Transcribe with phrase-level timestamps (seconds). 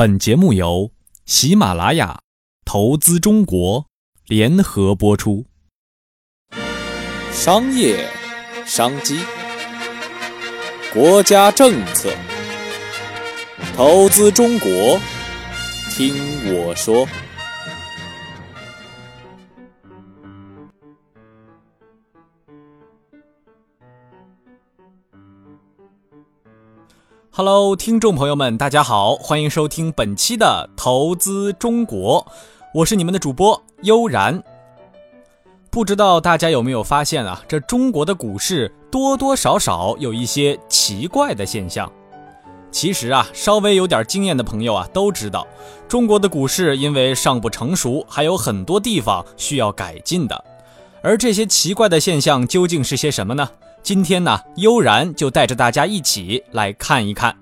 [0.00, 0.92] 本节目由
[1.26, 2.20] 喜马拉雅
[2.64, 3.84] 投资中国
[4.28, 5.44] 联合播出。
[7.30, 8.08] 商业
[8.64, 9.18] 商机，
[10.90, 12.10] 国家政策，
[13.76, 14.98] 投资中国，
[15.90, 16.14] 听
[16.54, 17.06] 我说。
[27.32, 32.26] Hello，听众朋友们，大家好，欢迎收听本期的投资中国，
[32.74, 34.42] 我是你们的主播悠然。
[35.70, 41.90] 不知道大家有没有发现啊，这中国的股市多多少少有一些奇怪的现象。
[42.72, 45.46] 其实啊，稍微有点经验的朋友啊都知道，
[45.86, 50.44] 中国的股市因为尚不成熟，还有很多地方需要改进的。
[51.00, 53.48] 而这些奇怪的现象究竟是些什么呢？
[53.82, 57.34] 今天呢，悠然就带着大家一起来看一看。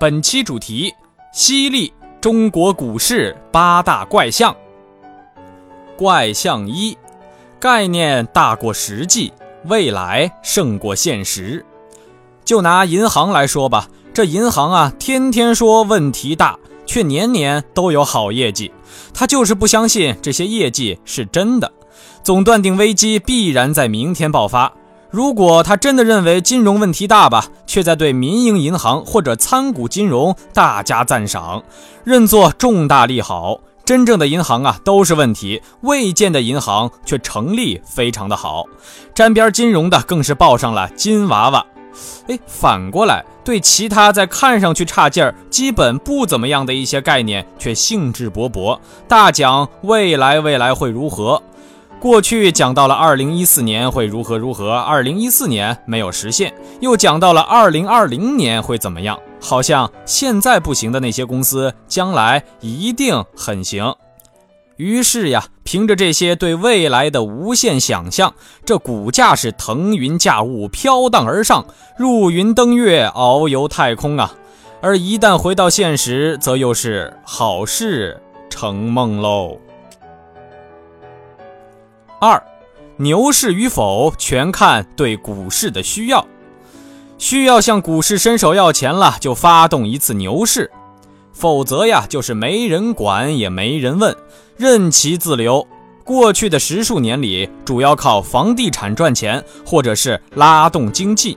[0.00, 0.92] 本期主题：
[1.32, 4.54] 犀利中国股市八大怪象。
[5.96, 6.96] 怪象一：
[7.60, 9.32] 概念大过实际，
[9.66, 11.64] 未来胜过现实。
[12.44, 18.72] 就拿银行来说吧，这银行啊，天天说问题大，却年年都有好业绩。
[19.12, 21.72] 他就是不相信这些业绩是真的，
[22.22, 24.72] 总断定危机必然在明天爆发。
[25.14, 31.62] 如果他真的认为金融问题大吧，却在对民营银行或者参股金融大加赞赏，
[32.02, 33.60] 认作重大利好。
[33.84, 38.64] 真正的银行啊都是问题，未见的银行却成立非常的好。
[39.14, 41.64] 沾边金融的更是抱上了金娃娃。
[42.26, 51.40] 哎，反过来对其他在看上去差劲儿、基本不怎么样的一些概念却兴致勃勃，大讲未来未来会如何。
[52.04, 63.96] 过去讲到了二零一四年会如何如何，二零一四年没有实现，又讲到了二零二零年会怎么样，好像现在不行的那些公司将来一定很行。
[64.76, 68.34] 于是呀，凭着这些对未来的无限想象，
[68.66, 71.64] 这股价是腾云驾雾，飘荡而上，
[71.96, 74.34] 入云登月，遨游太空啊。
[74.82, 78.20] 而一旦回到现实，则又是好事
[78.50, 79.56] 成梦喽。
[82.24, 82.42] 二，
[82.96, 86.26] 牛市与否全看对股市的需要，
[87.18, 90.70] 需要向股市伸手要钱了，就发动一次牛市；
[91.34, 94.16] 否则呀，就是没人管也没人问，
[94.56, 95.66] 任其自流。
[96.02, 101.36] 过去的十数年里，主要靠房地产赚钱，或者是拉动经济，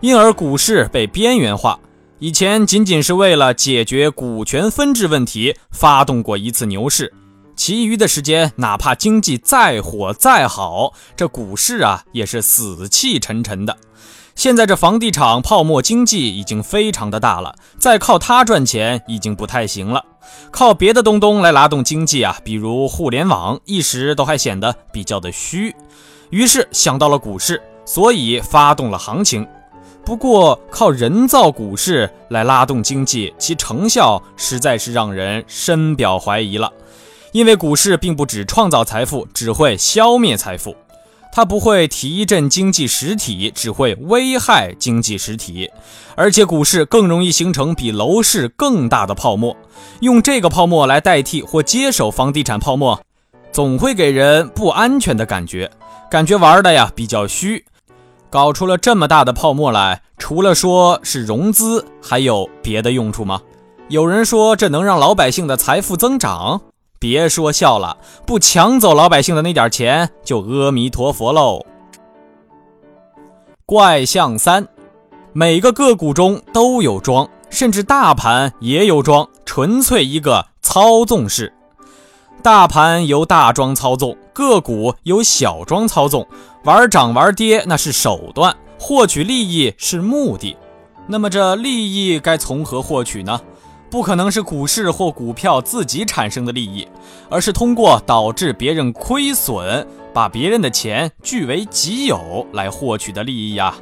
[0.00, 1.78] 因而股市被边缘化。
[2.18, 7.12] 以前仅仅是为了解决股权分置问题，发动过一次牛市。
[7.56, 13.76] 其余的时间，哪怕经济再火再好，这股市啊也是死气沉沉的。
[14.34, 20.04] 现在这房地产泡沫经济已经非常的大了，再靠它赚钱已经不太行了。
[20.50, 25.74] 靠别的东东来拉动经济啊，比如互联网，一时都还显得比较的虚。
[26.30, 29.46] 于是想到了股市，所以发动了行情。
[30.04, 36.72] 不过靠人造股市来拉动经济，其成效实在是让人深表怀疑了。
[37.34, 40.76] 因为股市并不只创造财富，只会消灭财富；
[41.32, 45.68] 它不会提振经济实体，只会危害经济实体。
[46.14, 49.56] 而且股市更容易形成比楼市更大的泡沫，
[49.98, 53.00] 用这个泡沫来代替或接手房地产泡沫，
[53.50, 55.68] 总会给人不安全的感觉，
[56.08, 57.64] 感觉玩的呀比较虚。
[58.30, 63.42] 搞出了这么大的泡沫来，除了说是融资，还有别的用处吗？
[63.88, 66.62] 有人说这能让老百姓的财富增长。
[67.04, 71.62] 别说笑了，不抢走老百姓的那点钱，就阿弥陀佛喽。
[73.66, 74.66] 怪象三，
[75.34, 81.52] 每个个股中都有庄，甚至大盘也有庄，纯粹一个操纵式。
[82.42, 86.26] 大盘由大庄操纵，个股由小庄操纵，
[86.64, 90.56] 玩涨玩跌那是手段，获取利益是目的。
[91.06, 93.38] 那么这利益该从何获取呢？
[93.94, 96.84] 不可能是股市或股票自己产生的利益，
[97.30, 103.72] 而是通过导致别人亏损，把别人的钱据为己有来获取的利益呀。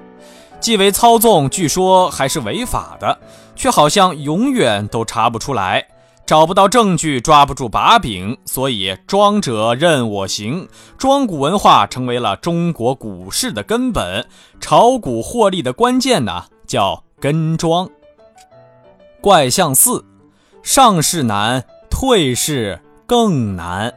[0.60, 3.18] 既为操纵，据说还是违法的，
[3.56, 5.82] 却好像永远都查不出来，
[6.26, 8.36] 找不到证据，抓不住把柄。
[8.44, 10.68] 所以庄者任我行，
[10.98, 14.28] 庄股文化成为了中国股市的根本。
[14.60, 17.88] 炒股获利的关键呢，叫跟庄。
[19.22, 20.04] 怪象四，
[20.64, 23.94] 上市难，退市更难。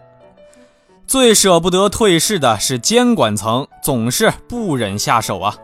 [1.07, 5.57] 最舍不得退市的是监管层，总是不忍下手啊。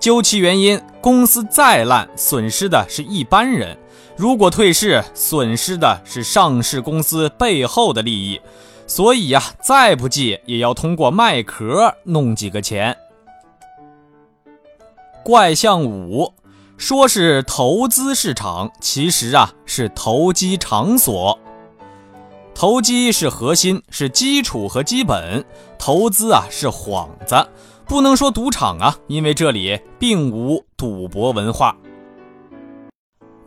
[0.00, 3.76] 究其原因，公司再烂，损失的是一般人；
[4.16, 8.40] 如果退市，损失的是上市公司背后的利益。
[8.88, 12.96] 所以呀，再不济也要通过卖壳弄几个钱。
[15.22, 16.32] 怪象五，
[16.76, 21.38] 说是投资市场，其实啊是投机场所。
[22.54, 25.42] 投机是核心，是基础和基本；
[25.78, 27.36] 投资啊是幌子，
[27.86, 31.76] 不能说赌场啊，因为这里并无赌博文化。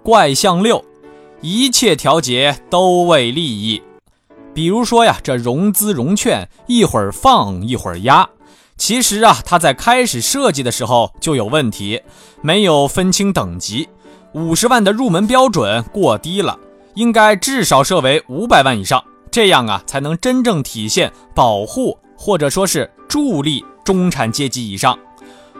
[0.03, 0.83] 怪象六，
[1.41, 3.81] 一切调节都为利益。
[4.53, 8.27] 比如说呀，这融资融券一会儿放一会儿压，
[8.77, 12.01] 其实啊，它在开始设计的时候就有问题，
[12.41, 13.89] 没有分清等级。
[14.33, 16.57] 五十万的入门标准过低了，
[16.93, 24.97] 应该至少设为五百万以上，这样啊，才能真正体现保护或者说是助力中产阶级以上。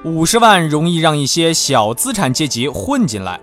[0.05, 3.39] 五十万容易让一些小资产阶级混进来，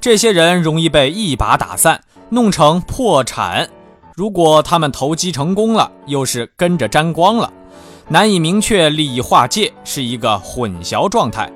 [0.00, 3.68] 这些人容易被一把打散，弄成破产。
[4.14, 7.52] 如果他们投机成功了，又是跟着沾光了，
[8.08, 11.50] 难以明确利益划界，是一个混淆状态。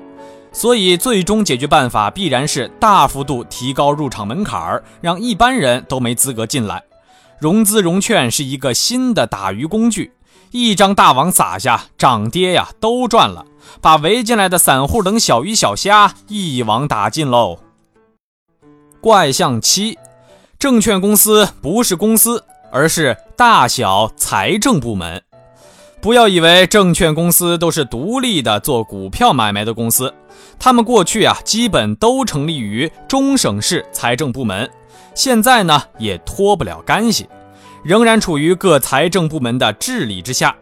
[0.51, 6.83] 所以，最终解决办法必然是大幅度提高入场门槛儿，让一般人都没资格进来。
[7.39, 10.11] 融资融券是一个新的打鱼工具，
[10.51, 13.45] 一张大网撒下，涨跌呀都赚了，
[13.79, 17.59] 把围进来的散户等小鱼小虾一网打尽喽。
[18.99, 19.97] 怪象七，
[20.59, 22.43] 证券公司不是公司。
[22.73, 25.21] 而是大小财政部门，
[26.01, 30.11] 不要以为证券公司都是独立的做股票买卖的公司，
[30.57, 34.67] 他们过去啊基本都成立于中省市财政部门，
[35.13, 37.27] 现在呢也脱不了干系，
[37.83, 40.55] 仍然处于各财政部门的治理之下。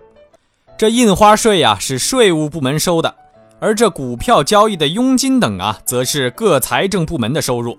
[0.78, 3.16] 这印花税呀是税务部门收的，
[3.62, 7.78] 而这股票交易的佣金等啊，则是各财政部门的收入。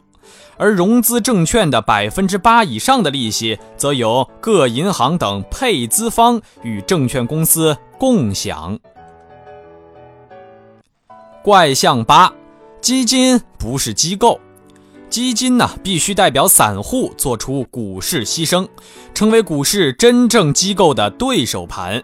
[0.56, 8.78] 而融资证券的百分之八以上的利息，则由各银行等配资方与证券公司共享。
[11.42, 12.32] 怪象八，
[12.82, 14.38] 基金不是机构，
[15.08, 18.68] 基金呢必须代表散户做出股市牺牲，
[19.14, 22.02] 成为股市真正机构的对手盘。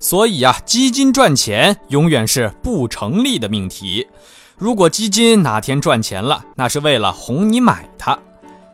[0.00, 4.06] 所以啊，基金赚钱永远是不成立的命题。
[4.58, 8.18] 如果基金哪天赚钱了，那是为了哄你买它。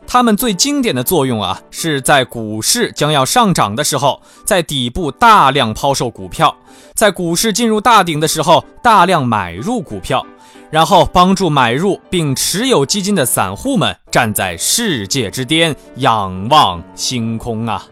[0.07, 6.49] 它们最经典的作用啊，是在股市将要上涨的时候，在底部大量抛售股票；
[6.95, 10.25] 在股市进入大顶的时候，大量买入股票，
[10.71, 17.85] 然后帮助买入并持有基金的散户们站在世界之巅，仰望星空啊！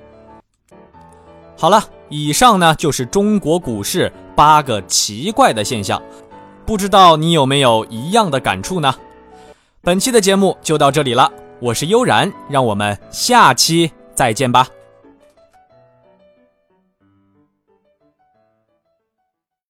[1.59, 6.01] 好了，以上呢就是中国股市八个奇怪的现象。
[6.65, 8.95] 不知道你有没有一样的感触呢？
[9.83, 14.67] 本期的节目就到这里了，我是悠然，让我们下期再见吧。